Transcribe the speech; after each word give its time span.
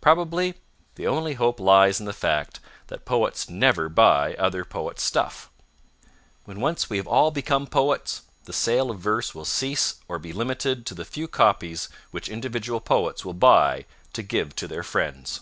Probably 0.00 0.54
the 0.96 1.06
only 1.06 1.34
hope 1.34 1.60
lies 1.60 2.00
in 2.00 2.06
the 2.06 2.12
fact 2.12 2.58
that 2.88 3.04
poets 3.04 3.48
never 3.48 3.88
buy 3.88 4.34
other 4.34 4.64
poets' 4.64 5.04
stuff. 5.04 5.48
When 6.44 6.58
once 6.58 6.90
we 6.90 6.96
have 6.96 7.06
all 7.06 7.30
become 7.30 7.68
poets, 7.68 8.22
the 8.46 8.52
sale 8.52 8.90
of 8.90 8.98
verse 8.98 9.32
will 9.32 9.44
cease 9.44 10.00
or 10.08 10.18
be 10.18 10.32
limited 10.32 10.86
to 10.86 10.94
the 10.96 11.04
few 11.04 11.28
copies 11.28 11.88
which 12.10 12.28
individual 12.28 12.80
poets 12.80 13.24
will 13.24 13.32
buy 13.32 13.84
to 14.12 14.24
give 14.24 14.56
to 14.56 14.66
their 14.66 14.82
friends. 14.82 15.38